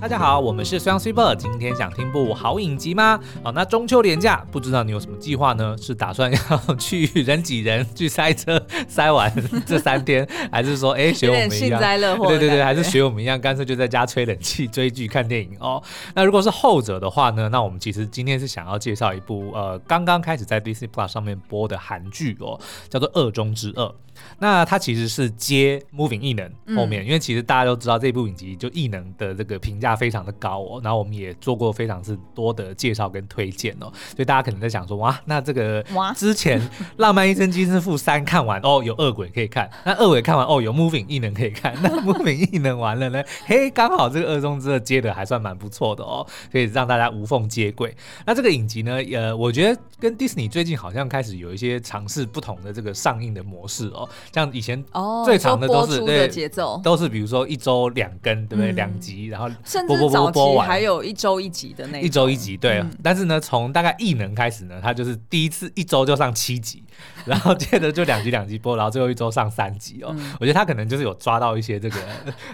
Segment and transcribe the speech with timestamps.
[0.00, 3.18] 大家好，我们是 Sun Super，今天想听部好影集吗？
[3.42, 5.76] 好，那中秋连假，不知道你有什么计划呢？
[5.76, 9.32] 是打算要去人挤人去塞车 塞完
[9.66, 15.82] 这三天，还是说，哎，学我们一样， 幸灾乐祸，对对对，还是学我们一样，干脆就在家吹冷气、追剧、看电影哦？
[16.14, 17.48] 那如果是后者的话呢？
[17.48, 22.58] 那我们其实今天是想要介绍一部呃，刚刚开始在 Disney Plus 上面播的韩剧哦，
[22.88, 23.86] 叫做《恶中之恶》。
[24.40, 35.84] 那它其实是接 Moving 异能后面，嗯、因为其实大家都知道这部影集就异能的这个评价非常的高哦，然后我们也做过非常之多的介绍跟推荐哦，所以大家可能在想说哇，那这个
[36.16, 36.60] 之前
[36.96, 47.96] 《浪漫医生金师傅三》看完哦，有恶鬼可以看，那恶鬼看完哦，有 Moving 异能可以看，那 Moving 异能完了呢，嘿，刚好这个二中之恶接的还算蛮不错的哦，可以让大家无缝接轨。
[48.26, 54.08] 那这个影集呢，呃，我觉得跟 Disney 最近好像开始有一些尝试不同的这个上映的模式哦。
[54.32, 58.72] 像以前哦最长的都是对节奏，都是比如说一周两更，对不对？
[58.72, 59.48] 两集，然后
[59.86, 62.84] 甚至早期还有一周一集的那一周一集，对。
[63.02, 66.82] 但是呢，从大概异能开始呢，他就是第一次一周就上七集，
[67.24, 70.14] 然后接着就两集两集播，然后最后一周上三集哦。
[70.40, 71.96] 我觉得他可能就是有抓到一些这个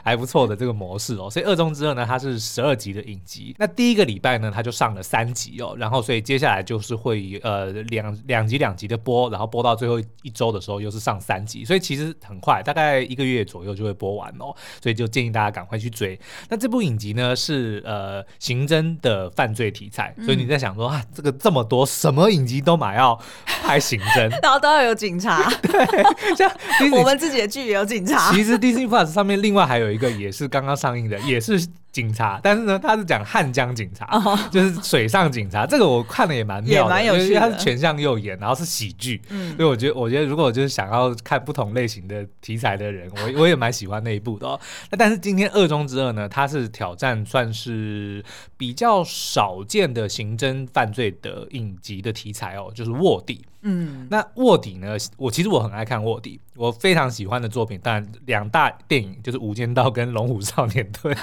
[0.02, 1.30] 还不错的这个模式哦。
[1.30, 16.18] 所以《二中之后》呢，它是十二集的影集，那第一个礼拜呢，他就上了三集哦，然后所以接下来就是会呃两两集两集的播，然后播到最后一周的时候又是上三集，所以其实很快，大概一个月左右就会播完哦，所以就建议大家赶快去追。
[16.48, 26.50] 那这部影集呢是呃刑侦的犯罪题材，所以你在想说啊，这个这么多什么影集都买要拍刑侦， 然后都要有警察， 对，像
[26.92, 28.32] 我们自己的剧也有警察。
[28.32, 31.66] 其实 Disney Plus 上面另外还有一个也是刚刚上映的，也是。
[31.94, 34.36] 警察，但是呢，他是讲汉江警察，oh.
[34.50, 35.64] 就是水上警察。
[35.64, 44.58] 这个我看了也蛮妙的，因为他是全向右演，然后是喜剧，嗯，所以我觉得，我觉得如果就是想要看不同类型的题材的人，我我也蛮喜欢那一部的哦。
[44.90, 48.24] 那但是今天二中之二呢，它是挑战算是
[48.56, 53.44] 比较少见的刑侦犯罪的影集的题材哦，就是卧底。
[53.64, 54.96] 嗯，那卧底呢？
[55.16, 61.14] 我其实我很爱看卧底，我非常喜欢的作品，当然两大电影就是《无间道》跟《龙虎少年队》。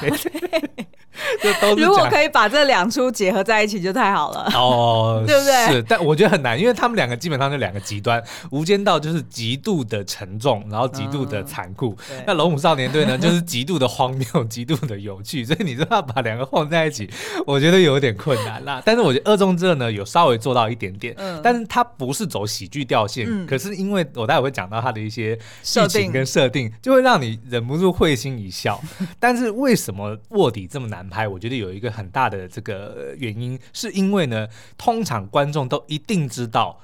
[1.78, 5.68] 如果可以把这两出结合在一起，就太好了哦， 对不对？
[5.74, 15.46] 是，但我觉得很难，因为他们两个基本上就两个极端，《无间道》就是极度的沉重，然后极度的残酷；嗯、那《龙虎少年队》呢，就是极度的荒谬，极度的有趣。
[15.46, 17.10] 所以你说要把两个放在一起，
[17.46, 18.82] 我觉得有点困难啦。
[18.86, 28.82] 但是我觉得《恶中之恶》呢，有稍微做到一点点，嗯、但是它不是走喜剧调性，嗯、可是因为我待会会讲到它的一些设定跟设定，就会让你忍不住会心一笑。
[29.20, 31.28] 但是为什么卧底这么难拍？
[31.28, 34.48] 我觉得有一个很大的这个原因，是因为呢，
[34.78, 36.80] 通常观众都一定知道。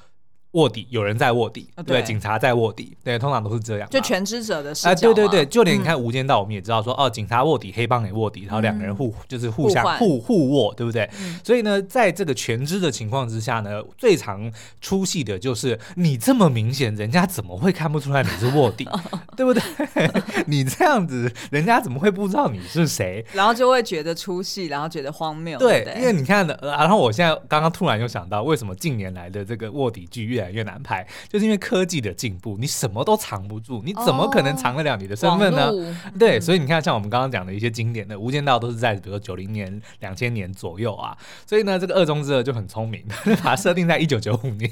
[0.51, 4.89] 卧底，有人在卧底，对，对，警察在卧底，对，通常都是这样，就全知者的视角。
[4.89, 11.07] 哎，对对对，就连你看《无间道》，我们也知道说，嗯、哦，警察卧底，黑帮也卧底，然后两个人互就是互相互互卧，对不对？
[11.19, 18.87] 嗯、所以呢，在这个全知的情况之下呢，最常出戏的就是你这么明显，人家怎么会看不出来你是卧底，
[19.35, 19.61] 对不对？
[20.47, 23.23] 你这样子，人家怎么会不知道你是谁？
[23.33, 25.59] 然后就会觉得出戏，然后觉得荒谬。
[25.59, 35.69] 对，对因为你看的，然后我现在刚刚突然又想到，为什么近年来的这个卧底剧越来越难拍，就是因为科技的进步，你什么都藏不住，你怎么可能藏得了你的身份呢？
[35.69, 41.17] 哦、对，所以你看，像我们刚刚讲的一些经典的《无间道》，都是在比如说九零年、两千年左右啊。
[41.45, 43.03] 所以呢，这个二中之二就很聪明，
[43.43, 44.71] 把它设定在一九九五年。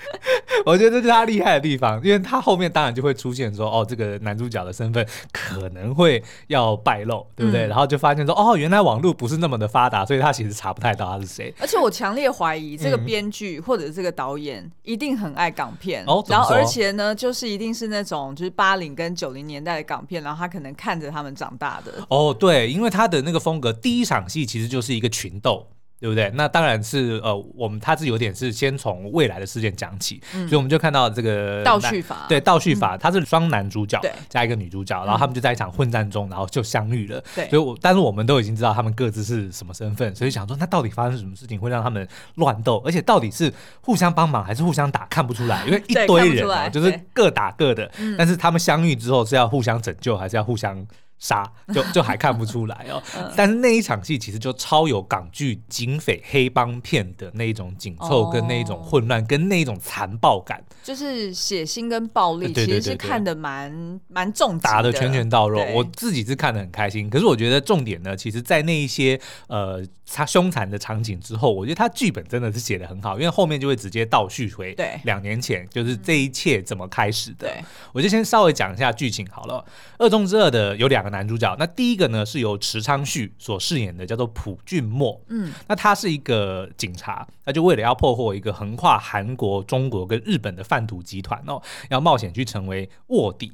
[0.64, 7.66] 我觉得这是他厉害的地方，因为他后面当然就会出现说，哦，这个男主角的身份可能会要败露，对不对？
[7.66, 11.54] 嗯、然后就发现说，哦，原来网络不是那么的发达，所以他其实查不太到他是谁。
[11.60, 21.92] 而且我强烈怀疑这个编剧或者这个导演一定很爱港片，哦、然后而且呢，就是一定是那种就是八零跟九零年代的港片，然后他可能看着他们长大的。
[22.08, 25.64] 哦，对，因为他的那个风格，第一场戏其实就是一个群斗。
[26.00, 26.30] 对不对？
[26.34, 37.22] 那当然是呃，我们他是有点是先从未来的事件讲起，嗯、所以我们就看到这个倒叙法，对倒叙法，他、嗯、是双男主角加一个女主角，然后他们就在一场混战中，然后就相遇了。
[37.34, 50.86] 对，所以我但是我们都已经知道他们各自是什么身份，所以想说那到底发生什么事情会让他们乱斗，而且到底是互相帮忙还是互相打，看不出来， 因为一堆人啊，就是各打各的，但是他们相遇之后是要互相拯救还是要互相？
[51.20, 53.00] 杀就 就还看不出来哦，
[53.36, 65.62] 但是那一场戏其实就超有港剧警匪黑帮片的那一种紧凑，跟那一种混乱，跟那一种残暴感，就是血腥跟暴力，其实是看的蛮蛮重的，打的拳拳到肉。
[65.74, 74.98] 我自己是看的很开心，可是我觉得重点呢，其实在那一些呃他凶残的场景之后，我觉得他剧本真的是写的很好，因为后面就会直接倒叙回对。
[75.04, 77.46] 两年前，就是这一切怎么开始的。
[77.92, 79.62] 我就先稍微讲一下剧情好了，
[80.04, 81.09] 《恶中之恶》的有两个。
[81.10, 85.20] 个男主角，那第一个呢是由池昌旭所饰演的，叫做朴俊墨。
[85.28, 93.52] 嗯，那他是一个警察，那就为了要破获一个横跨韩国、中国跟日本的贩毒集团哦，要冒险去成为卧底。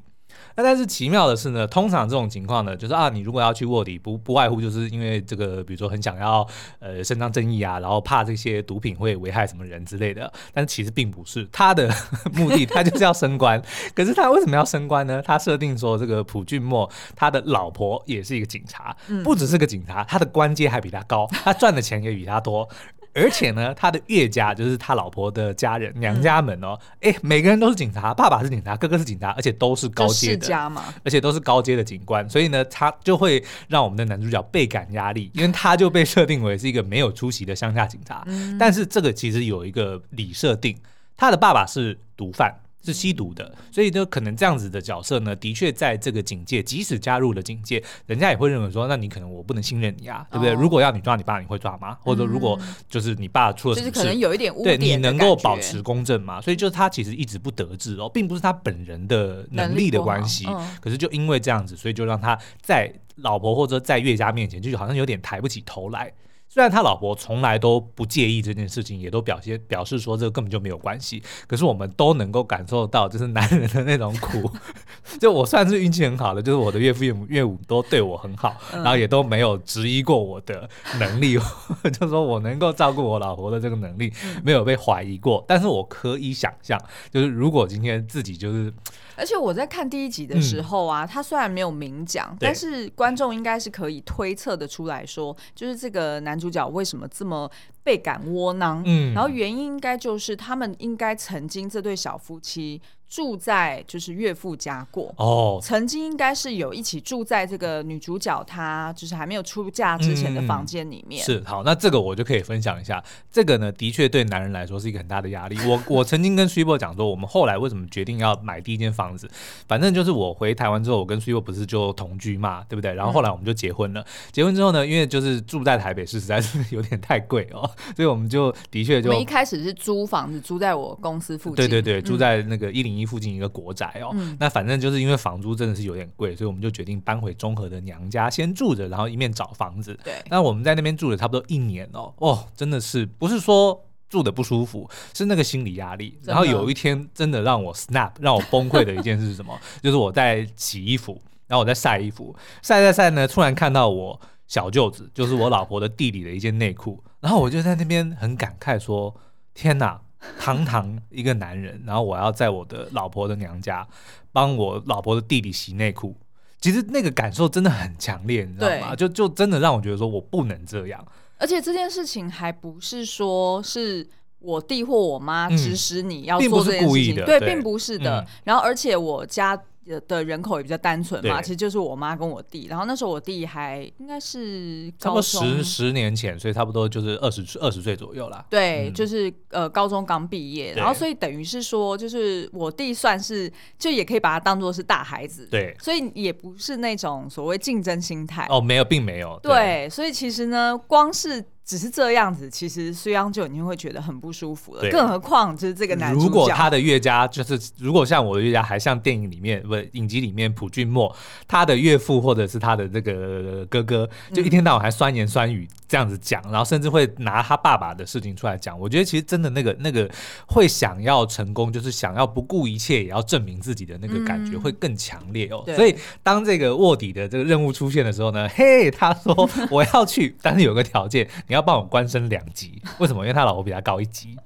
[0.57, 6.47] 那但是奇妙的是呢，通常这种情况呢，就是啊，你如果要去卧底，不不外乎就是因为这个，比如说很想要
[6.79, 10.33] 呃伸张正义啊，然后怕这些毒品会危害什么人之类的。
[10.53, 11.89] 但是其实并不是他的
[12.35, 13.61] 目的，他就是要升官。
[13.95, 15.23] 可是他为什么要升官呢？
[15.23, 22.69] 他设定说，这个朴俊墨他的老婆也是一个警察，不只是个警察，他的官阶还比他高，他赚的钱也比他多。
[23.17, 30.73] 而且呢，他的岳家就是他老婆的家人，娘家们哦，哎、欸，每个人都是警察，爸爸是警察，哥哥是警察，而且都是高阶的，
[31.03, 38.23] 而且都是高阶的警官，所以呢，他就会让我们的男主角倍感压力， 因为他就被设定为是一个没有出息的乡下警察。
[38.59, 40.77] 但是这个其实有一个理设定，
[41.17, 42.55] 他的爸爸是毒贩。
[42.87, 50.55] 是吸毒的，所以就可能这样子的角色呢，的确在这个警界，即使加入了警界，人家也会认为说，那你可能我不能信任你啊，对不对？
[50.55, 51.99] 哦、如果要你抓你爸，你会抓吗？
[52.01, 56.41] 或者如果就是你爸出了什么事，就是可能有一点污点，对你能够保持公正吗？
[56.41, 66.13] 所以就是他其实一直不得志哦，并不是他本人的能力的关系，嗯、可是就因为这样子，所以就让他在老婆或者在岳家面前，就好像有点抬不起头来。
[66.57, 74.51] 虽然他老婆从来都不介意这件事情，也都表现表示说这个根本就没有关系，可是我们都能够感受到，就是男人的那种苦。
[75.21, 80.67] 就我算是运气很好的，就是我的岳父岳母岳母都对我很好，然后也都没有质疑过我的
[80.99, 81.37] 能力，
[81.93, 84.11] 就说我能够照顾我老婆的这个能力
[84.43, 85.45] 没有被怀疑过。
[85.47, 86.81] 但是我可以想象，
[87.11, 88.73] 就是如果今天自己就是。
[89.17, 97.51] 而且我在看第一集的时候啊，嗯、他虽然没有明讲，但是观众应该是可以推测的出来说，就是这个男主角为什么这么
[97.83, 98.83] 倍感窝囊。
[98.85, 102.81] 嗯，然后原因应该就是他们应该曾经这对小夫妻。
[103.09, 111.23] 住在就是岳父家过哦，曾经应该是有一起住在这个女主角她就是还没有出嫁之前的房间里面。
[111.23, 113.03] 嗯、是好，那这个我就可以分享一下。
[113.31, 115.57] 这个呢，的确对男人来说是一个很大的压力。
[115.67, 119.31] 我我曾经跟 Super 讲说，我们后来为什么决定要买第一间房子？
[119.69, 122.93] 反正就是我回台湾之后，我跟 Super 不是就同居嘛，对不对？
[122.93, 124.01] 然后后来我们就结婚了。
[124.01, 131.57] 嗯、结婚之后呢，因为就是住在台北市实在是有点太贵哦，所以我们就的确就我们一开始是租房子，租在我公司附近。
[131.57, 132.96] 对对对，住在那个一零。
[133.05, 139.99] 附近一个国宅哦，嗯、那反正就是因为房租真的是有点贵，所以我们就决定搬回中和的娘家先住着，然后一面找房子。
[140.05, 146.19] 对，那我们在那边住了差不多一年哦，哦，真的是不是说住的不舒服，是那个心理压力。
[146.23, 149.59] 然后有一天真的让我 snap，让我崩溃的一件事是什么？
[149.83, 159.15] 就是我在洗衣服，然后我在晒衣服，晒晒晒呢，突然看到我小舅子，就是我老婆的弟弟的一件内裤，然后我就在那边很感慨说：
[159.53, 160.01] 天哪！
[160.39, 163.87] 堂堂一个男人，然后我要在我的老婆的娘家
[164.33, 166.15] 帮我老婆的弟弟洗内裤，
[166.61, 168.95] 其实那个感受真的很强烈，你知道吗？
[168.95, 171.07] 就就真的让我觉得说我不能这样。
[171.39, 174.07] 而且这件事情还不是说是
[174.39, 178.21] 我弟或我妈指使你要做这件事情，嗯，并不是故意的，对，对并不是的。
[178.21, 179.61] 嗯，然后而且我家。
[180.09, 188.45] 的人口也比较单纯嘛，其实就是我妈跟我弟，然后那时候我弟还应该是差不多十十年前，所以差不多就是二十二十岁左右啦。
[188.51, 198.47] 对，就是呃高中刚毕业，然后所以等于是说，就是我弟算是就也可以把他当做是大孩子，对，所以也不是那种所谓竞争心态。
[198.51, 199.39] 哦，没有，并没有。
[199.43, 201.45] 对，所以其实呢，光是。
[201.67, 204.89] 只是这样子，其实苏央就已经会觉得很不舒服了。
[204.89, 211.13] 更何况就是这个男主角，如果他的岳家就是，如果像我的岳家，还像电影里面不影集里面朴俊墨，
[211.49, 218.79] 他的岳父或者是他的这个哥哥，就一天到晚还酸言酸语这样子讲，嗯、然后甚至会拿他爸爸的事情出来讲。
[218.79, 220.09] 我觉得其实真的那个那个
[220.47, 225.65] 会想要成功，就是想要不顾一切也要证明自己的那个感觉会更强烈哦。
[225.67, 233.25] 嗯、所以当这个卧底的这个任务出现的时候呢，嘿，他说 我要去，但是有个条件，你要帮我官升两级， 为什么？
[233.25, 234.37] 因为他老婆比他高一级。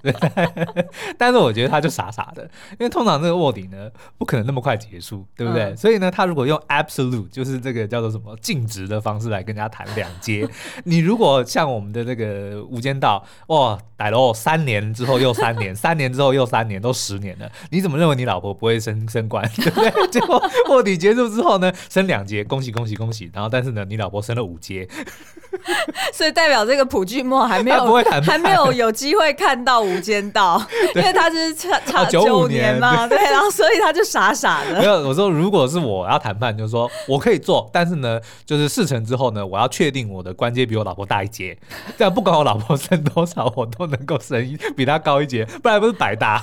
[1.18, 5.64] 但是我觉得他就傻傻的，因为通常这个卧底呢，不可能那么快结束，对不对？
[5.64, 10.48] 嗯、所以呢，他如果用 absolute，就是这个叫做什么净值的方式来跟人家谈两阶，
[10.84, 20.08] 你如果像我们的这个无间道，哇，逮了三年之后又三年，三年之后又三年，都十年了，你怎么认为你老婆不会升升官，对不对？
[20.08, 24.88] 结果卧底结束之后呢，升两阶，恭喜恭喜恭喜，然后但是呢，你老婆升了五阶。
[26.12, 30.58] 所以代表这个普剧墨还没有 还没有有机会看到《无间道》，
[30.98, 34.80] 因为他是差差九年嘛，对，然后所以他就傻傻的。
[34.80, 41.58] 没有，我说如果是我要谈判，就是说我可以做，但是呢，就是事成之后呢，我要确定我的官阶比我老婆大大一截，
[41.98, 46.42] 这样不管我老婆生多少，我都能够升比他高一截，不然不是白搭，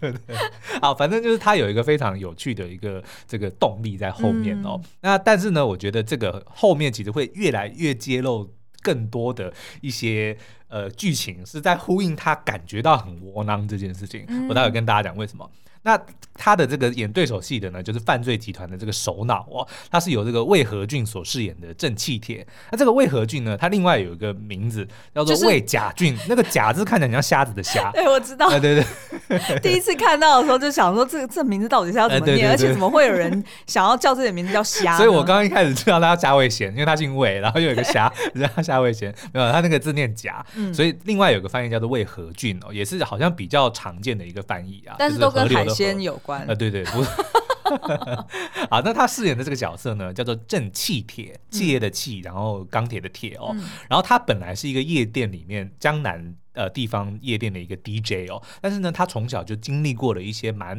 [0.00, 0.36] 对不对？
[0.82, 4.80] 好，反正就是他有一个非常有趣的一个这个动力在后面哦。
[4.82, 8.50] 嗯、那但是呢，我觉得这个后面其实会越来越揭露
[8.86, 10.38] 更多的一些
[10.68, 14.24] 呃剧情，是在呼应他感觉到很窝囊这件事情。
[14.28, 15.50] 嗯、我待会跟大家讲为什么。
[15.86, 15.96] 那
[16.34, 22.44] 他的这个演对手戏的呢，就是犯罪集团的这个首脑哦，他是由这个魏和俊所饰演的正气铁。
[22.72, 27.92] 那这个魏和俊呢，他另外有一个名字叫做魏甲俊，就是、那个甲字看起来像瞎子的瞎。
[27.92, 28.50] 对， 我知道。
[28.50, 28.84] 对对
[29.28, 29.58] 对。
[29.62, 32.36] 第一次看到的时候就想说，这个这名字到底是要怎么念？
[32.36, 34.96] 对对对对，而且怎么会有人 想要叫自己的名字叫瞎？
[34.96, 39.14] 所以我刚刚一开始知道他叫夏魏贤，因为他姓魏，然后又有一个瞎，叫他瞎魏贤。
[39.32, 44.96] 没有，他那个字念甲，嗯、所以另外有个翻译叫做魏和俊哦，也是好像比较常见的一个翻译啊。
[44.98, 46.48] 但是都跟海鲜有关。
[46.48, 47.10] 啊，对对，不是。
[48.70, 53.50] 好，那他饰演的这个角色呢，叫做正气铁，企业的气，然后钢铁的铁哦。
[53.54, 60.78] 嗯、然后他本来是一个夜店里面江南呃地方夜店的一个 DJ 哦，但是呢，他从小就经历过了一些蛮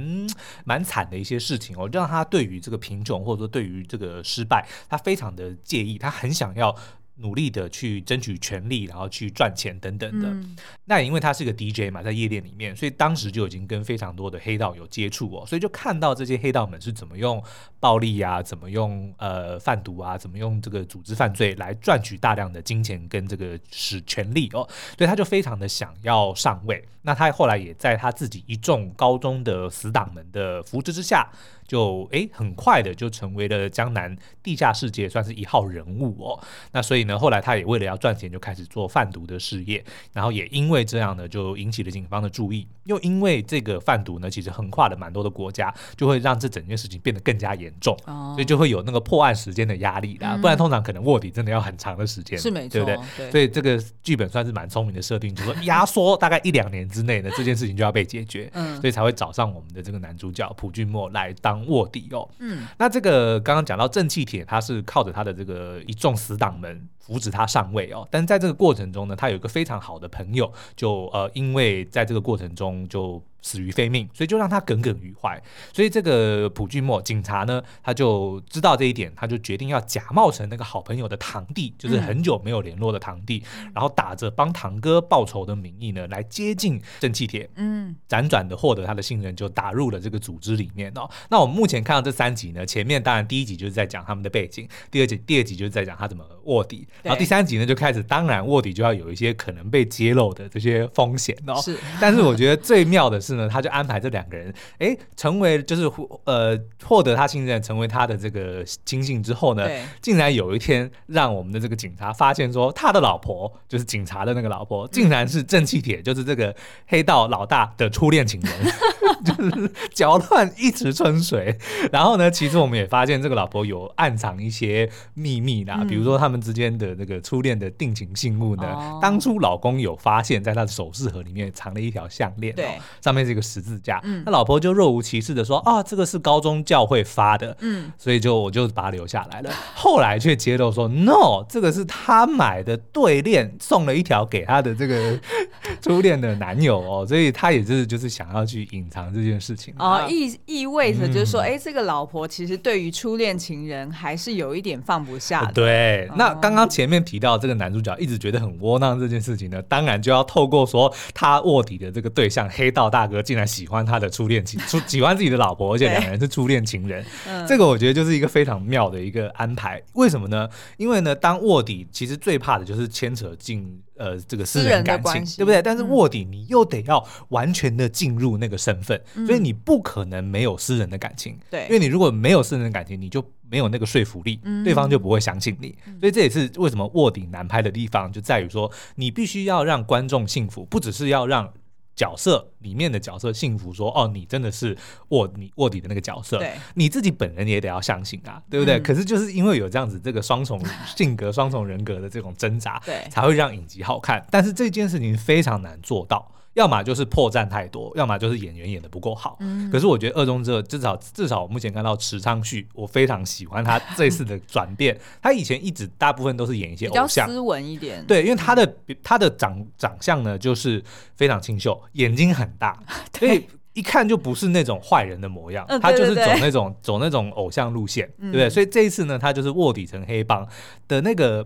[0.64, 6.74] 蛮惨的一些事情哦，让他对于这个贫穷或者说对于这个失败，他非常的介意，他很想要。
[7.18, 10.28] 努力的去争取权利，然后去赚钱等等的。
[10.30, 10.56] 嗯、
[10.86, 17.44] 那因为他是个 DJ 嘛，在夜店里面，所以当时就已经跟非常多的黑道有接触哦，所以就看到这些黑道们是怎么用
[17.80, 26.86] 暴力啊，怎么用呃贩毒啊，怎么用这个组织犯罪来赚取大量的金钱跟这个使权利哦，所以他就非常的想要上位。
[27.02, 31.28] 那他后来也在他自己一众高中的死党们的扶持之下。
[31.68, 36.40] 就诶，很快的就成为了江南地下世界算是一号人物哦。
[36.72, 39.84] 那所以呢，后来他也为了要赚钱，就开始做贩毒的事业。
[40.14, 42.66] 然后也因为这样呢，就引起了警方的注意。
[42.86, 47.98] 又因为这个贩毒呢，其实横跨了蛮多的国家，就会让这整件事情变得更加严重。
[48.06, 48.32] 哦。
[48.34, 50.38] 所以就会有那个破案时间的压力啦。
[50.42, 52.98] 不然通常可能卧底真的要很长的时间，是没错，对不对？
[53.18, 53.32] 对。
[53.32, 58.50] 所以这个剧本算是蛮聪明的设定，就是说压缩大概一两年之内呢，这件事情就要被解决。
[58.54, 58.80] 嗯。
[58.80, 61.57] 所以才会找上我们的这个男主角朴俊墨来当。
[61.66, 73.22] 卧底哦，嗯，那这个刚刚讲到正气铁，他是靠着他的这个一众死党们扶持他上位哦，但是在这个过程中呢，他有一个非常好的朋友，就呃，因为在这个过程中就。
[73.48, 75.42] 死于非命，所以就让他耿耿于怀。
[75.72, 91.10] 所以这个朴俊默警察呢，他就知道这一点，他就决定要假冒成那个好朋友的堂弟，就是很久没有联络的堂弟，嗯、然后打着帮堂哥报仇的名义呢，来接近郑气铁，嗯，辗转的获得他的信任，就打入了这个组织里面哦。
[91.30, 101.56] 那我们目前看到这三集呢，前面当然第一集就是在讲他们的背景，第二集第二集就是在讲他怎么卧底，然后第三集呢就开始，当然卧底就要有一些可能被揭露的这些风险哦。
[101.62, 103.37] 是，但是我觉得最妙的是。
[103.46, 105.92] 他就安排这两个人，哎，成为就是
[106.24, 109.68] 呃获得他信任，成为他的这个亲信之后呢，
[110.02, 116.56] 竟然有一天让我们的这个警察发现说，他的老婆就是警察的那个老婆，竟然是正气铁，就是这个
[116.88, 118.52] 黑道老大的初恋情人，
[119.26, 121.58] 就是搅乱一池春水。
[121.92, 132.66] 然后呢，其实我们也发现这个老婆有暗藏一些秘密啦，嗯、比如说他们之间的那个初恋的定情信物呢，哦、当初老公有发现，在他的首饰盒里面藏了一条项链，对，
[133.02, 133.17] 上面。
[133.24, 139.52] 这个十字架，嗯，那老婆就若无其事的说啊，这个是高中教会发的，嗯，所以就我就把它留下来了。
[139.76, 145.18] 后来却揭露说，no，这个是他买的对链，送了一条给他的这个
[145.82, 155.54] 初恋的男友哦，所以他也是就是想要去隐藏这件事情哦，意意味着就是说，哎，这个老婆其实对于初恋情人还是有一点放不下的。
[155.54, 163.18] 对，那刚刚前面提到这个男主角一直觉得很窝囊这件事情呢，当然就要透过说他卧底的这个对象黑道大哥。
[163.28, 169.82] 竟然喜欢他的初恋情， 初喜欢自己的老婆，而且两个人是初恋情人，对这个我觉得就是一个非常妙的一个安排。
[169.94, 170.48] 为什么呢？
[170.78, 175.62] 因为呢，当卧底其实最怕的就是牵扯进呃这个私人感情，对不对？
[175.62, 185.76] 但是卧底你又得要完全的进入那个身份，嗯、所以你不可能没有私人的感情，对，因为你如果没有私人的感情，你就没有那个说服力，嗯、对方就不会相信你。
[186.00, 191.52] 所以这也是为什么卧底难拍的地方，就在于说你必须要让观众信服，不只是要让。
[191.98, 194.78] 角色里面的角色幸福说：“哦，你真的是
[195.10, 198.78] 卧底卧底的那个角色，对你自己本人也得要相信啊，对不对？
[198.78, 200.62] 嗯、可是就是因为有这样子这个双重
[200.96, 204.24] 性格、双重人格的这种挣扎，对，才会让影集好看。
[204.30, 209.38] 但是这件事情非常难做到。”要么就是破绽太多，要么就是演员演的不够好。
[209.42, 215.00] 嗯、可是我觉得《二中之二》至少至少我目前看到池昌旭，我非常喜欢他这次的转变。
[215.22, 218.04] 他以前一直大部分都是演一些偶像，斯文一点。
[218.08, 220.84] 对，因为他的他的长长相呢，就是
[221.14, 222.82] 非常清秀，眼睛很大，
[223.20, 225.64] 所以一看就不是那种坏人的模样。
[225.80, 228.50] 他就是走那种走那种偶像路线，对不对？
[228.50, 230.48] 所以这一次呢，他就是卧底成黑帮
[230.88, 231.46] 的那个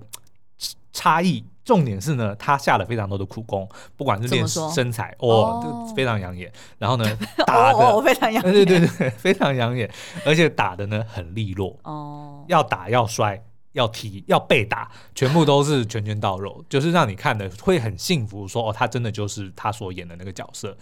[0.93, 1.43] 差异。
[1.63, 6.51] 重点是呢，他下了非常多的苦功，不管是练身材，哦，哦非常养眼。
[6.77, 7.05] 然后呢，
[7.45, 9.89] 打的、哦、非常养眼， 对对对，非常养眼，
[10.25, 11.77] 而且打的呢很利落。
[11.83, 13.41] 哦，要打要摔
[13.73, 18.61] 要踢要被打，全部都是拳拳到肉， 就是让你看的会很幸福说。
[18.63, 20.75] 说哦，他真的就是他所演的那个角色。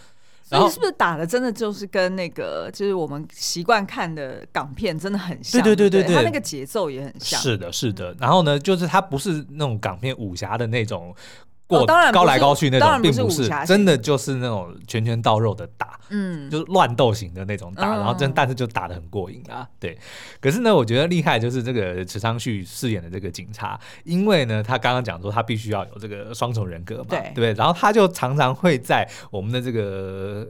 [0.49, 5.61] 所以是不是打的真的就是跟那个就是我们习惯看的港片真的很像？
[5.61, 7.39] 对对对对对，它那个节奏也很像。
[7.39, 8.15] 是的，是的。
[8.19, 11.15] 然后呢，就是它不是那种港片武侠的那种。
[11.69, 19.95] 过高来高去那种，并不是真的，就是那种拳拳到肉的打，嗯，就是乱斗型的那种打，然后真但是就打的很过瘾啊，对。
[20.41, 27.31] 可是呢，我觉得厉害就是这个池昌旭饰演的这个警察，因为呢，他刚刚讲说他必须要有这个双重人格嘛，对。
[27.35, 30.47] 对，然后他就常常会在我们的这个。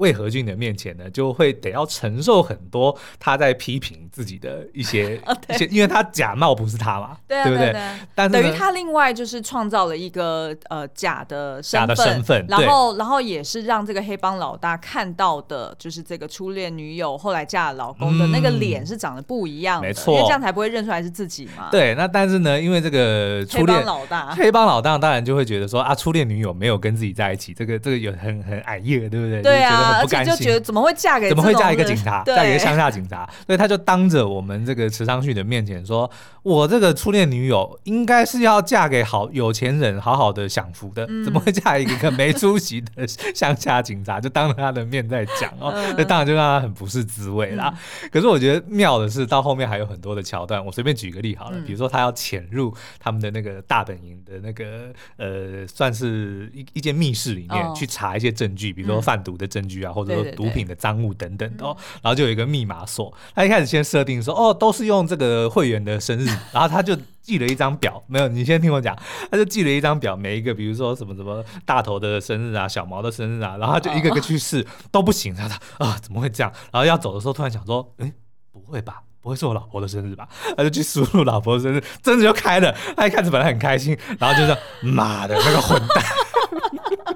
[0.00, 7.72] 魏和俊的面前呢，就会得要承受很多他在批评自己的一些 一些，因为他假冒不是他嘛，对不对？
[8.14, 21.68] 但是等于他另外就是创造了一个呃假的假的身份，然后然后也是让这个黑帮老大看到的，就是这个初恋女友后来嫁老公的那个脸是长得不一样的，没错，因为这样才不会认出来是自己嘛。
[21.70, 29.42] 对，那但是呢，因为这个初恋老大，黑帮老大当然就会觉得说啊，初恋女友没有跟自己在一起，这个这个有很很矮叶，对不对？
[29.42, 29.89] 对啊。
[29.98, 33.28] 而且就觉得怎么会嫁给怎么会嫁一个警察，嫁一个乡下警察？
[33.46, 36.10] 所以他就当着我们这个池昌旭的面前说
[36.42, 47.72] ：“我这个初恋女友应该是要嫁给好有钱人，好好的享福的，怎么会嫁一个没出息的乡下警察？” 就当着他的面在讲哦， 那当然就让他很不是滋味啦。
[48.10, 50.64] 可是我觉得妙的是，到后面还有很多的桥段。
[50.64, 60.60] 我随便举个例好了，比如说他要潜入他们的那个大本营的那个呃，算是一一间密室里面去查一些证据，比如说贩毒的证据啊，或者说毒品。
[60.70, 63.12] 的赃物等等的哦，然后就有一个密码锁。
[63.34, 68.00] 他一开始先设定说，哦，都是用这个会员的生日， 然后他就记了一张表。
[68.06, 68.96] 没有，你先听我讲，
[69.32, 75.34] 他就记了一张表，每一个比如说什么什么大头的生日啊，小毛的生日啊，然后他就一个个去试，都不行。
[75.34, 76.52] 他说啊，怎么会这样？
[76.70, 78.12] 然后要走的时候，突然想说，哎，
[78.52, 80.28] 不会吧，不会是我老婆的生日吧？
[80.56, 82.72] 他就去输入老婆的生日，真的就开了。
[82.96, 86.04] 他一开始本来很开心，然后就说，妈的那个混蛋。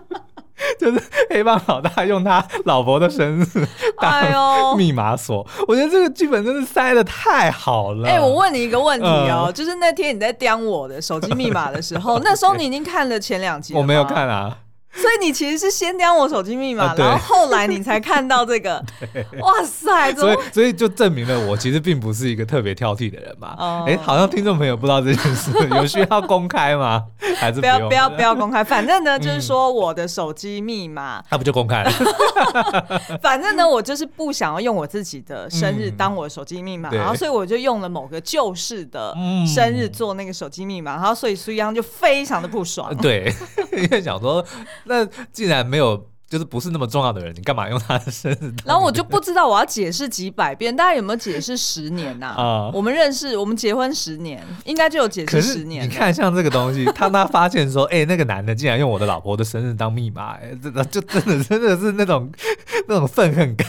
[0.79, 3.47] 就是黑帮老大用他老婆的生日
[4.01, 8.09] 当密码锁，我觉得这个剧本真的塞的太好了。
[8.09, 14.57] 哎，我问你一个问题哦，就是那天你在刁我的手机密码的时候， 那时候你已经看了前两集，我没有看啊。
[14.95, 18.83] 所以你其实是先叼我手机密码，然后后来你才看到这个。
[19.41, 20.13] 哇塞！
[20.15, 23.85] 所以所以就证明了我其实并不是一个特别挑剔的人嘛。
[23.87, 27.05] 哎，好像听众朋友不知道这件事，有需要公开吗？
[27.37, 28.63] 还是不要不要不要公开？
[28.63, 31.91] 反正呢， 就是说我的手机密码，那不就公开了？
[33.21, 39.15] 反正呢，我就是不想要用我自己的生日当我的手机密码，然后所以我就用了某个旧式的
[39.47, 42.95] 生日做那个手机密码，然后所以苏央就非常的不爽。
[42.97, 43.33] 对，
[43.83, 44.45] 因为想说。
[44.85, 48.53] 那既然没有，就是不是那么重要的人，你干嘛用他的生日？
[48.65, 52.35] 然后我就不知道我要解释几百遍，大家有没有解释十年呐？
[52.37, 55.85] 啊，我们认识，我们结婚十年，应该就有解释十年。
[55.85, 62.31] 你看，像这个东西，他他发现说，哎，那个男的竟然用我的老婆的生日当密码，哎，真的就真的真的是那种
[62.89, 63.69] 那种愤恨感，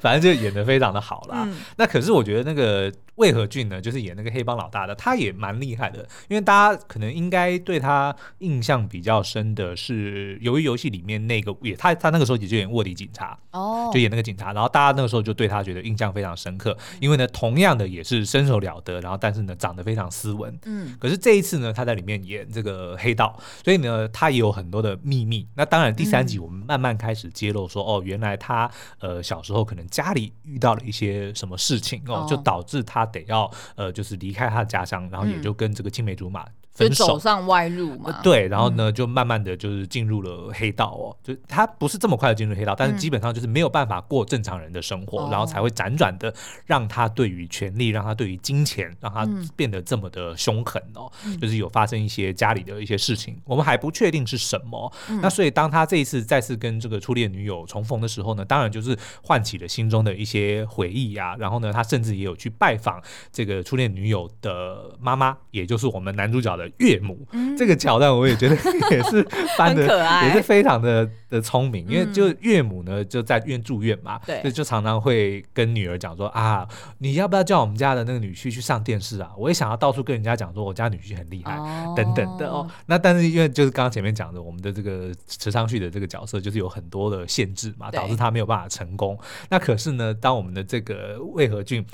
[0.00, 1.44] 反正就演的非常的好啦。
[1.46, 2.92] 嗯、那可是我觉得那个。
[3.18, 6.06] 魏和俊呢，就是演那个黑帮老大的，他也蛮厉害的。
[6.28, 14.52] 因为大家可能应该对他印象比较深的是《鱿鱼游戏》里面那个，也他他那个时候也就演卧底警察哦，就演那个警察。
[14.52, 20.56] 然后大家那个时候就对他觉得印象非常深刻，因为呢，同样的也是身手了得，然后但是呢，长得非常斯文。
[20.66, 25.44] 嗯，可是这一次呢，他在里面演这个黑道，所以呢，他也有很多的秘密。
[25.56, 33.08] 那当然，第三集我们慢慢开始揭露说，哦，原来他呃小时候可能家里遇到了一些什么事情哦，就导致他。
[33.08, 36.44] 得要呃，就是离开他的家乡，然后也就跟这个青梅竹马。
[36.78, 46.32] 就走上歪路嘛，对，然后呢，就慢慢的就是进入了黑道哦，就他不是这么快的进入黑道，但是基本上就是没有办法过正常人的生活，然后才会辗转的
[46.66, 51.10] 让他对于权力，让他对于金钱，让他变得这么的凶狠哦，
[51.40, 54.92] 就是有发生一些家里的一些事情，我们还不确定是什么。
[55.22, 61.34] 那所以当他这一次再次跟这个初恋女友重逢的时候呢，当然就是唤起了心中的一些回忆啊。
[61.38, 68.56] 然后呢，他甚至也有去拜访这个初恋女友的妈妈，也就是我们男主角的岳母，嗯、这个桥段我也觉得
[68.90, 69.26] 也是
[69.56, 69.82] 翻的，
[70.26, 76.66] 也是非常的的聪明，因为就岳母呢就在院住院嘛，对，就就常常会跟女儿讲说啊，
[76.98, 79.30] 你要不要叫我们家的那个女婿去上电视啊？
[79.36, 82.68] 我也想要到处跟人家讲说我家女婿很厉害，哦、等等的哦。
[82.86, 89.18] 那但是因为就是刚刚前面讲的，我们的这个池昌旭的这个角色就是有很多的限制嘛，导致他没有办法成功。
[89.50, 91.84] 那可是呢，当我们的这个魏和俊。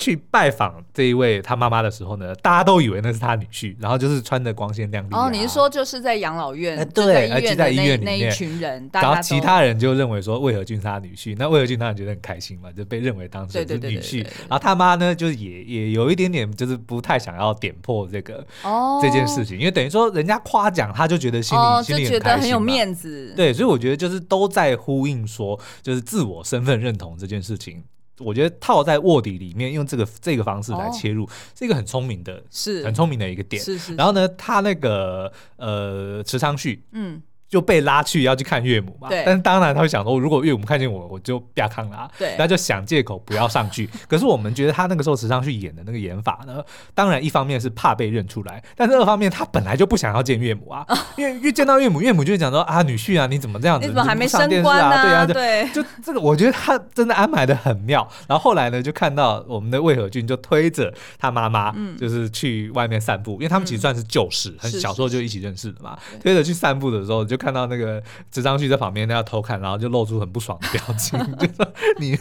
[0.00, 5.24] 去拜访这一位他妈妈的时候呢，大家都以为那是他女婿，然后就是穿的光鲜亮丽、啊。
[5.24, 6.78] 哦，你是说就是在养老院？
[6.78, 14.22] 欸、对，而且在医院里面那一群人，然后其他人就认为说魏和俊是他女婿，那魏和俊当然觉得很开心嘛，就被认为当成是女婿。
[14.22, 23.32] 然后他妈呢，就是也也有一点点就是不太想要点破这个、哦、这件事情，因为等于说人家夸奖他就觉得心里、哦、心里觉得很有面子。
[23.36, 27.82] 对，所以我觉得就是都在呼应说，就是自我身份认同这件事情。
[28.18, 33.62] 我觉得套在卧底里面，用这个这个方式来切入，是一个很聪明的，是很聪明的一个点。
[33.62, 33.94] 是是。
[33.94, 37.22] 然后呢，他那个呃池昌旭，嗯。
[37.48, 43.88] 就被拉去要去看岳母嘛，但是当然他会想说，如果岳母看见我，我就不要看了，对，他就想借口不要上去。
[44.06, 46.62] 可是我们觉得他那个时候池昌旭演的那个演法呢，
[46.94, 53.86] 当然一方面是怕被认出来，但是二方面他本来就不想要见岳母啊， 因为越见到岳母，岳母就会讲说啊，女婿啊，你怎么这样子？
[53.86, 55.02] 你怎么还没升官啊？
[55.02, 58.06] 对啊，对，就这个，我觉得他真的安排的很妙。
[58.26, 65.98] 然后后来呢，就看到我们的魏和俊就推着他妈妈，就是去外面散步，因为他们其实算是旧识，很小时候就一起认识的嘛。
[66.20, 68.02] 推着去散步的时候，就看到那个。
[68.30, 72.16] 纸张旭在旁边，他要偷看，然后就露出很不爽的表情， 就说你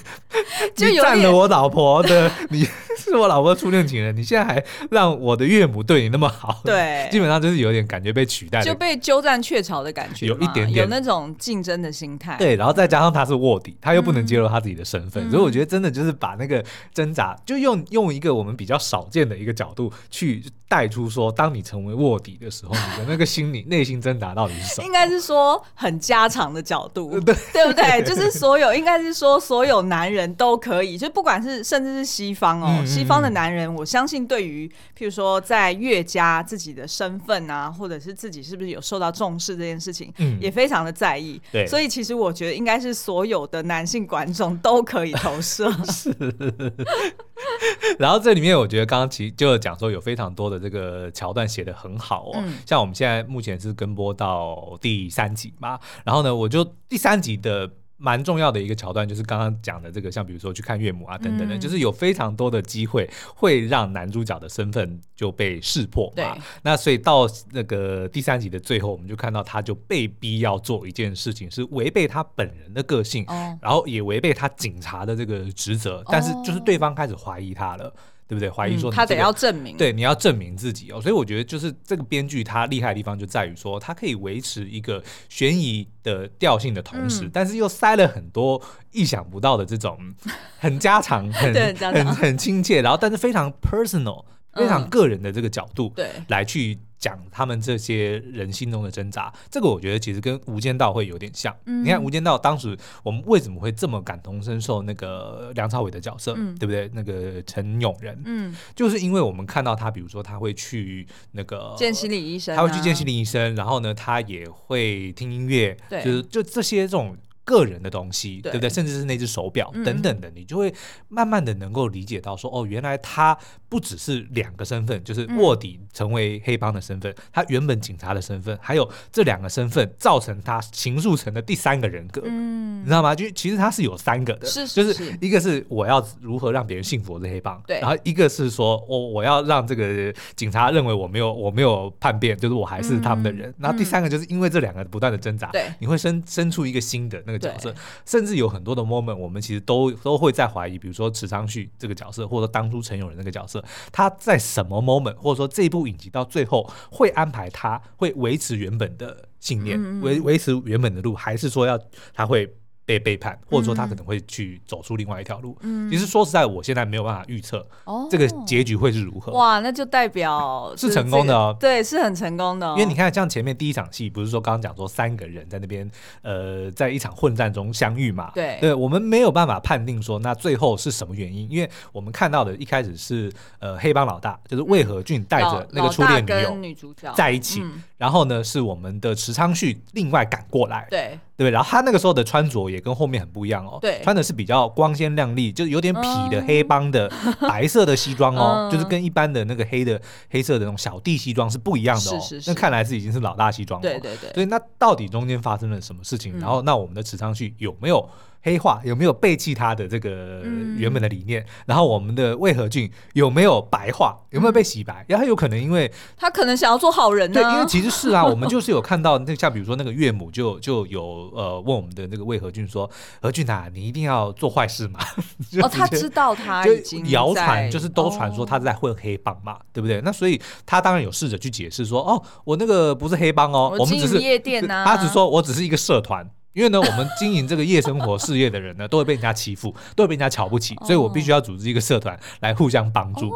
[0.75, 2.63] 就你占了我老婆的， 你
[2.97, 12.35] 是我老婆的初恋情人，你现在还让我的岳母对你那么好，对，基本上就是有点感觉被取代，就被鸠占鹊巢的感觉，有一点点有那种竞争的心态。
[12.37, 24.85] 对，然后再加上他是卧底，他又不能揭露他自己的身份，嗯、所以我觉得真的就是把那个挣扎，就用用一个我们比较少见的一个角度去带出说，当你成为卧底的时候，你的那个心理内心挣扎到底是什么？
[24.87, 25.63] 应该是说。
[25.79, 28.03] 很家常的角度，对 对不对？
[28.03, 34.67] 就是所有，应该是说所有男人都可以，就不管是甚至是西方哦，西方的男人，我相信对于
[34.97, 41.39] 譬如说在岳家自己的身份啊，或者是自己是不是有受到重视这件事情，也非常的在意。
[41.51, 45.71] 对，所以其实我觉得应该是所有的男性观众都可以投射。
[45.91, 46.11] 是。
[47.97, 55.47] 然后这里面我觉得刚刚其实就讲说有非常多的这个桥段写的很好哦，像我们现在目前是跟播到第三集。
[55.59, 66.13] 嘛，然后呢，我就第三集的蛮重要的一个桥段，就是刚刚讲的这个，像比如说去看岳母啊等等的，嗯、就是有非常多的机会会让男主角的身份就被识破嘛。
[66.15, 77.91] 对那所以到那个第三集的最后，我们就看到他就被逼要做一件事情，是违背他本人的个性，哦、然后也违背他警察的这个职责，但是就是对方开始怀疑他了。
[78.27, 78.49] 对不对？
[78.49, 81.01] 怀疑说、这个嗯、他得要证明，对，你要证明自己哦。
[81.01, 88.61] 所以我觉得就是这个编剧他厉害的地方就在于说，他可以维持一个悬疑的调性的同时，嗯、但是又塞了很多
[88.91, 89.97] 意想不到的这种
[90.59, 96.79] 很家常、 很很很亲切，然后但是非常 personal、非常个人的这个角度，对，来去。
[96.99, 101.55] 讲他们这些人心中的挣扎，这个我觉得其实跟《无间道》会有点像。
[101.65, 106.89] 嗯、你看《无间道》当时我们为什么会这么感同身受那个梁朝伟的角色，嗯、对不对？
[106.93, 117.15] 那个陈永仁，嗯，就是因为我们看到他，比如说他会去那个见心理医生、啊，他会去见心理医生，然后呢，他也会听音乐，对就是就这些这种。
[117.47, 118.69] 个人的东西，对，对不对？
[118.69, 120.73] 甚至是那只手表等等的，嗯、你就会
[121.07, 123.37] 慢慢的能够理解到说，哦，原来他
[123.69, 133.15] 不只是两个身份，就是卧底成为黑帮的身份，嗯、他原本警察的身份，还有这两个身份造成他形塑成的第三个人格，嗯，你知道吗？
[133.15, 147.36] 就其实他是有三个的，是，就是一个是我要如何让别人信服我是黑帮，对，然后一个是说我我要让这个警察认为我没有我没有叛变，就是我还是他们的人，嗯、然后第三个就是因为这两个不断的挣扎，对、嗯，你会生生出一个新的那个。
[147.37, 147.73] 角色，
[148.05, 161.79] 甚至有很多的 moment，我们其实都都会在怀疑，比如说池昌旭这个角色，或者说当初陈永仁那个角色，他在什么 moment，或者说这部影集到最后会安排他会维持原本的信念，维维、嗯、持原本的路，还是说要
[162.13, 162.55] 他会？
[162.87, 165.57] 被背叛，或者说他可能会去走出另外一条路。
[165.59, 167.67] 嗯，其实说实在，我现在没有办法预测
[168.09, 169.33] 这个结局会是如何。
[169.33, 171.53] 哇，那就代表是成功的哦。
[171.59, 172.65] 对，是很成功的。
[172.69, 178.31] 因为你看，像前面第一场戏，不是说刚刚讲说三个人在那边，呃，在一场混战中相遇嘛？
[178.33, 187.61] 对，对，我们没有办法判定说那最后是什么原因，因为我们看到的一开始是呃黑帮老大就是魏和俊带着那个初恋女友女主角在一起，
[187.97, 190.87] 然后呢是我们的池昌旭另外赶过来。
[190.89, 191.19] 对。
[191.37, 191.51] 对不对？
[191.51, 202.19] 然后他那个时候的穿着也跟后面很不一样哦，对，穿的是比较光鲜亮丽，就是有点痞的黑帮的白色的西装哦，嗯、就是跟一般的那个黑的黑色的那种小弟西装是不一样的哦。
[202.19, 203.87] 是是是，那看来是已经是老大西装了。
[203.87, 204.33] 对对对。
[204.33, 206.37] 所以那到底中间发生了什么事情？
[206.37, 208.09] 嗯、然后那我们的池昌旭有没有？
[208.47, 210.41] 黑化有没有背弃他的这个
[210.77, 211.41] 原本的理念？
[211.41, 214.17] 嗯、然后我们的魏和俊有没有白化？
[214.29, 215.03] 有没有被洗白？
[215.09, 217.41] 然后、有可能因为他可能想要做好人呢？
[217.41, 222.89] 对，因为其实是啊，我们就是有看到 那像比如说那个岳母就就有呃问我们的那个魏和俊说
[223.21, 224.99] ：“和俊啊，你一定要做坏事吗？”
[225.61, 229.99] 哦，他知道他已经谣传就是都传说他在混黑帮嘛，哦、对不对？
[230.05, 236.25] 那所以他当然有试着去解释说：“哦，我那个不是黑帮哦，我，我们只是夜店啊。”他只说我只是一个社团。
[236.57, 243.29] 因为呢，我们经营这个夜生活事业的人呢，都会被人家欺负，都会被人家瞧不起，所以我必须要组织一个社团来互相帮助。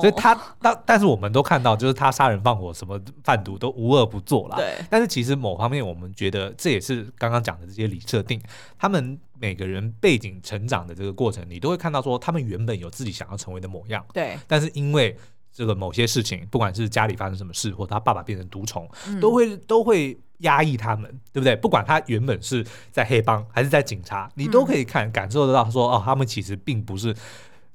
[0.00, 4.54] 所以他当，但是我们都看到，就是他杀人放火、什么贩毒都无恶不作啦。
[4.58, 4.76] 对。
[4.88, 8.40] 但是其实某方面，我们觉得这也是刚刚讲的这些理设定，
[8.78, 14.06] 他们每个人背景成长的这个过程，你都会看到说，他们原本有自己想要成为的模样。
[14.12, 14.38] 对。
[14.46, 15.18] 但是因为
[15.52, 18.88] 这个某些事情，不管是家里发生什么事，或他爸爸变成毒虫，
[19.20, 20.16] 都会都会。
[20.38, 21.56] 压抑他们，对不对？
[21.56, 27.14] 不管他原本是在黑帮还是在警察，你都可以看感受得到说，说哦，他们其实并不是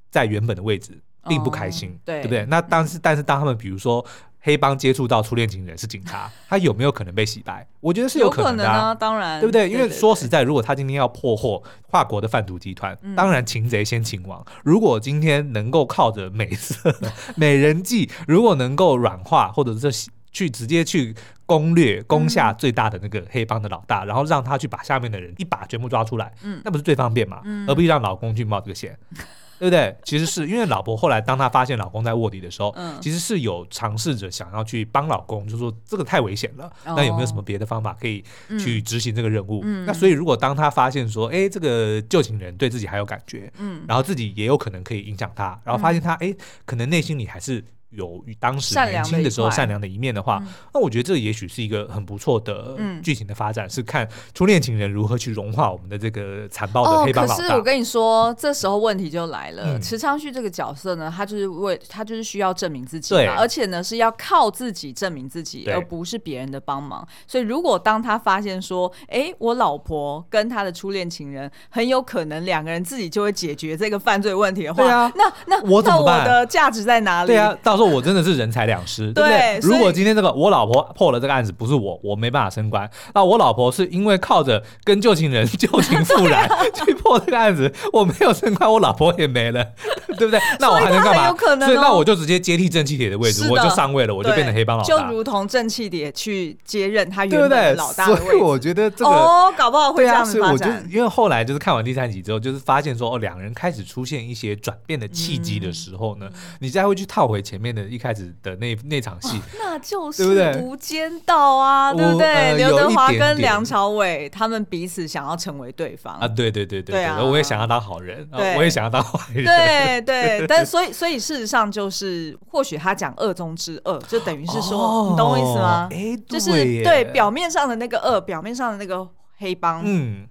[0.09, 0.97] 在原本的位置，
[1.27, 2.45] 并不开心，哦、对，对不对？
[2.45, 4.05] 那当时，但是当他们比如说
[4.39, 7.65] 黑帮接触到初恋情人是警察，他有没有可能被洗白？
[7.79, 9.69] 我觉得是有可能的、啊，啊、当然，对不对？
[9.69, 14.45] 因为说实在，如果他今天要破获跨国的贩毒集团，嗯、当然擒贼先擒王。
[14.63, 16.93] 如果今天能够靠着美色
[17.37, 21.15] 美人计，如果能够软化，或者是去直接去。
[21.45, 27.41] 攻略攻下最大的那个黑帮的老大，嗯、然后让他去把下面的人一把全部抓出来，嗯、那不是最方便嘛？
[27.43, 29.17] 嗯、而不是让老公去冒这个险，嗯、
[29.59, 29.95] 对不对？
[30.03, 38.23] 其实是因为老婆后来当她发现老公在卧底的时候，嗯、其实是有尝试着想要去帮老公，就说这个太危险了，哦、那有没有什么别的方法可以
[38.57, 39.61] 去执行这个任务？
[39.65, 46.33] 嗯、那所以如果当她发现说，哎，这个旧情人对自己还有感觉，嗯、然后自己也有可能可以影响他，然后发现他哎，
[46.65, 47.63] 可能内心里还是。
[47.95, 50.41] 有与当时年轻的时候善良的一面的话，
[50.73, 57.41] 那我觉得这也许是一个很不错的剧情的发展，是看初恋情人如何去融化我们的这个残暴的黑帮老大。
[57.41, 59.79] 可是我跟你说，这时候问题就来了。
[59.79, 67.07] 池昌旭这个角色呢，他就是为他就是需要证明自己，而且呢是要靠自己证明自己，而不是别人的帮忙。
[67.27, 74.83] 所以如果当他发现说，哎，我老婆跟他的初恋情人很有可能两个人自己就会解决这个犯罪问题的话，
[75.15, 76.21] 那那我怎么办？
[76.21, 77.27] 我的价值在哪里？
[77.27, 77.82] 对啊，到时候。
[77.85, 79.59] 我真的是人财两失，对不对？
[79.61, 82.89] 如果今天这个我老婆破了这个案子，不是我， 我没办法升官。
[83.13, 89.63] 那我老婆是因为靠着跟旧情人旧情复燃 去破这个案子，我没有升官，我老婆也没了，
[90.17, 90.39] 对不对？
[90.59, 91.27] 那我还能干嘛？
[91.27, 98.25] 有可能，所以那我就直接接替正气铁的位置，我就上位了，我就变成黑帮老大，就如同正气铁去接任他原本的老大的位置。
[98.25, 100.87] 所以我觉得这个哦，搞不好会这样子发展。
[100.91, 108.55] 因为后来就是看完第三集之后，就是发现说哦，两人开始出现一些转变的契机的时候呢，你再会去套回前面的一开始的。
[108.57, 110.23] 那那场戏，那就是
[110.61, 112.55] 《无间道》啊，对不对？
[112.57, 120.45] 刘德华跟梁朝伟他们彼此想要成为对方啊，对对对对，我也想要当好人，我也想要当坏人，对对。
[120.47, 125.89] 但所以所以事实上就是，或许他讲恶中之恶，就等于是说，你懂我意思吗？
[125.91, 126.51] 哎，就是
[126.83, 129.07] 对表面上的那个恶，表面上的那个
[129.37, 130.27] 黑帮，嗯。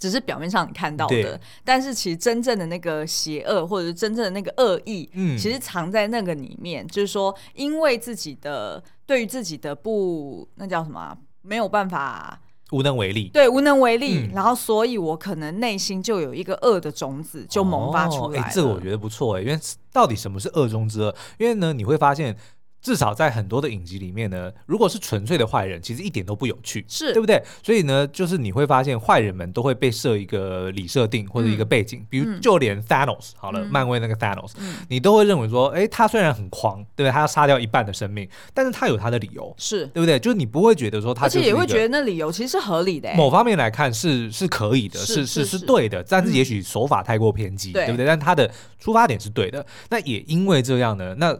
[0.00, 6.84] 只是表面上你看到的，但是其实真正的那个邪恶，或者是真正的那个恶意，嗯，其实藏在那个里面。
[6.88, 12.40] 就是说，因为自己的对于自己的不，那叫什么、啊，没有办法，
[12.72, 14.20] 无能为力，对，无能为力。
[14.20, 18.40] 嗯、然后，所以我可能内心就有一个恶的种子就萌发出来。
[18.40, 19.60] 哎、哦，这个我觉得不错哎，因为
[19.92, 21.14] 到底什么是恶中之恶？
[21.36, 22.34] 因为呢，你会发现。
[22.82, 27.42] 至少在很多的影集里面呢，如果是纯粹的坏人，其实一点都不有趣，是对不对？
[27.62, 37.10] 所以呢，就是你会发现坏人们都会被设一个理设定或者一个背景，嗯、比如就连 Thanos 好了，嗯、漫威那个 Thanos，、嗯、你都会认为说，哎，他虽然很狂，对不对？
[37.10, 40.18] 他要杀掉一半的生命，但是他有他的理由，是对不对？
[40.18, 43.12] 就是你不会觉得说他，而且也会觉得那理由其实是合理的。
[43.14, 48.06] 某方面来看是是可以的，是是是，是对的，但是也许手法太过偏激，嗯、对不对？
[48.06, 49.64] 但他的出发点是对的。
[49.90, 51.38] 那也因为这样呢，那。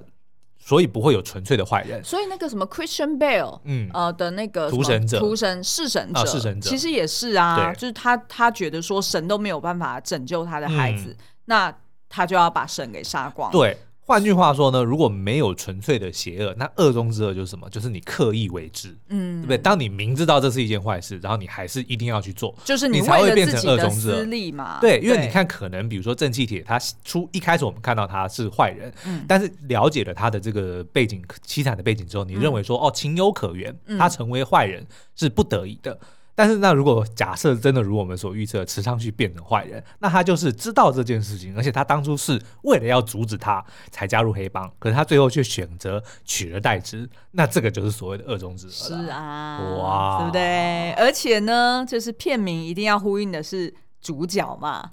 [0.60, 2.04] 所以不会有纯粹的坏人。
[2.04, 11.74] 所以那个什么 Christian Bale，嗯呃的那个屠神者、屠神弑神者、弑神者，其实也是啊，就是他他觉得说神都没有办法拯救他的孩子，那
[12.08, 13.50] 他就要把神给杀光。
[13.50, 13.76] 对。
[14.10, 17.70] 换句话说呢，如果没有纯粹的邪恶，那恶中之恶就是什么？
[17.70, 19.56] 就是你刻意为之，嗯，对不对？
[19.56, 24.80] 当你明知道这是一件坏事，然后你还是一定要去做，就是你，你才会变成恶中之恶嘛。
[24.80, 35.96] 对，因为你看，可能比如说正气铁，他出一开始我们看到他是坏人，嗯，但是了解了他的这个背景凄惨的背景之后，你认为说、嗯、哦情有可原，他成为坏人是不得已的。
[36.40, 48.70] 但是那如果假设真的如我们所预测，池昌旭变成坏人，那他就是知道这件事情，而且他当初是为了要阻止他才加入黑帮，可是他最后却选择取而代之，那这个就是所谓的恶中之恶。
[48.70, 50.92] 是啊，哇，对不对？
[50.92, 54.92] 而且呢，就是片名一定要呼应的是主角嘛。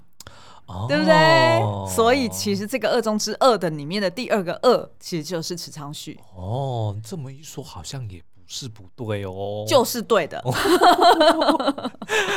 [0.86, 1.14] 对不对？
[1.62, 6.20] 哦、所以其实这个恶中之恶的里面的第二个恶，其实就是池昌旭。
[6.36, 8.22] 哦，这么一说，好像也。
[8.50, 10.42] 是不对哦，就是对的。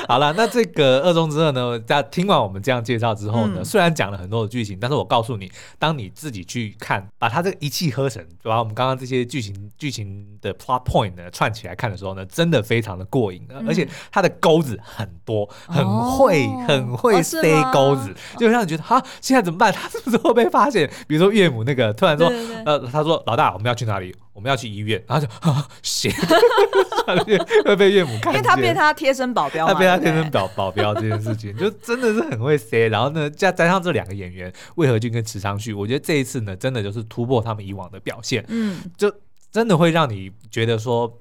[0.10, 19.72] 好了，那这个二中之恶呢，在听完我们这样介绍之后呢，嗯、虽然讲了很多的剧情，但是我告诉你，当你自己去看，把它这个一气呵成，把我们刚刚这些剧情剧情的 plot point 呢串起来看的时候呢，真的非常的过瘾，嗯、而且它的钩子很多，很会、哦、很会塞钩子，哦、就让你觉得哈，现在怎么办？
[19.74, 20.92] 他是不是会被发现？
[21.08, 24.14] 比如说岳母那个突然说，对对对呃，他说老大，我们要去哪里？
[24.34, 26.12] 我们要去医院，然后就啊，血
[27.66, 32.88] 会被岳母看见，因为他变他贴身保镖，他变他贴身保保镖这件事情， 就真的是很会塞。
[32.88, 39.14] 然后呢，加加上这两个演员魏和俊跟池昌旭，我觉得这一次呢，真的就是突破他们以往的表现，嗯，就
[39.52, 41.18] 真的会让你觉得说。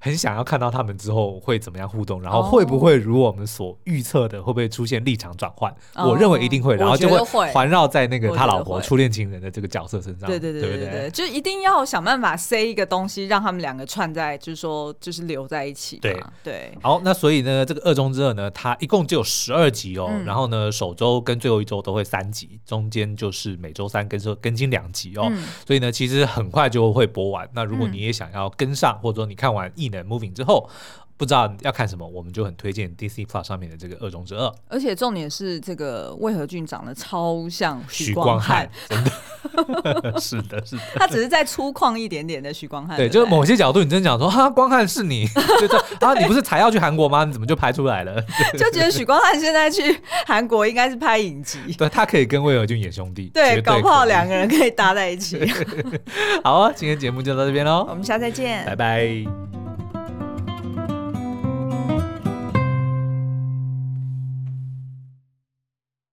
[0.00, 5.74] 很想要看到他们之后会怎么样互动，然后会不会如我们所预测的，会不会出现立场转换？
[5.94, 7.18] 哦、我认为一定会，然后就会
[7.52, 10.28] 环绕在那个他老婆初恋情人的这个角色身上。
[10.28, 15.96] 对对对对对，就一定要想办法塞一个东西，让他们两个串在，就是说就是留在一起。
[15.96, 16.72] 对对。
[16.80, 27.48] 好，那所以呢，这个恶中之恶呢，它一共就有十二集哦，嗯、然后呢，首周跟最后一周都会三集，中间就是每周三更更新两集哦，嗯、所以呢，其实很快就会播完。
[27.52, 29.87] 那如果你也想要跟上，或者说你看完一。
[29.90, 30.68] Moving 之后，
[31.16, 39.10] 不知道要看什么，我们就很推荐 Disney Plus 上面的这个《恶中之恶》，而且重点是这个魏和俊长得超像许光汉，真的。
[40.20, 45.26] 是的，是的，他只是在粗犷一点点的许光汉，对，就是某些角度，你真的讲说哈，光汉是你，
[45.58, 47.24] 就是啊，你不是才要去韩国吗？
[47.24, 48.20] 你怎么就拍出来了？
[48.58, 55.40] 就觉得许光汉现在去韩国应该是拍影集，对，他可以跟魏和俊演兄弟，对，搞不好两个人可以搭在一起。
[56.44, 59.57] 好啊，今天节目就到这边喽，我们下次再见，拜拜。